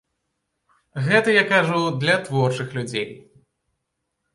Гэта 1.09 1.29
я 1.37 1.45
кажу 1.53 1.85
для 2.01 2.19
творчых 2.25 2.77
людзей. 2.79 3.09